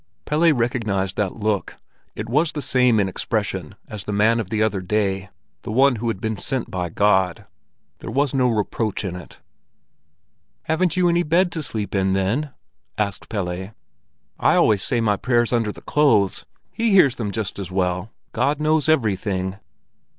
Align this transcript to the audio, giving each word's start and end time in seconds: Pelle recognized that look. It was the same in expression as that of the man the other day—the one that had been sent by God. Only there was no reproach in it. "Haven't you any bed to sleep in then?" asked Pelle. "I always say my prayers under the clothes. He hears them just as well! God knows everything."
Pelle 0.25 0.51
recognized 0.51 1.15
that 1.17 1.35
look. 1.35 1.75
It 2.15 2.27
was 2.27 2.53
the 2.53 2.61
same 2.63 2.99
in 2.99 3.07
expression 3.07 3.75
as 3.87 4.01
that 4.01 4.03
of 4.05 4.05
the 4.07 4.13
man 4.17 4.43
the 4.49 4.63
other 4.63 4.81
day—the 4.81 5.71
one 5.71 5.93
that 5.93 6.03
had 6.03 6.19
been 6.19 6.37
sent 6.37 6.71
by 6.71 6.89
God. 6.89 7.41
Only 7.41 7.45
there 7.99 8.09
was 8.09 8.33
no 8.33 8.49
reproach 8.49 9.05
in 9.05 9.15
it. 9.15 9.41
"Haven't 10.63 10.97
you 10.97 11.07
any 11.07 11.21
bed 11.21 11.51
to 11.51 11.61
sleep 11.61 11.93
in 11.93 12.13
then?" 12.13 12.49
asked 12.97 13.29
Pelle. 13.29 13.49
"I 13.49 13.71
always 14.55 14.81
say 14.81 15.01
my 15.01 15.17
prayers 15.17 15.53
under 15.53 15.71
the 15.71 15.83
clothes. 15.83 16.45
He 16.71 16.89
hears 16.89 17.17
them 17.17 17.29
just 17.29 17.59
as 17.59 17.69
well! 17.71 18.09
God 18.31 18.59
knows 18.59 18.89
everything." 18.89 19.59